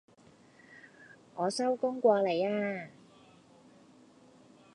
[1.35, 2.89] 我收工過嚟呀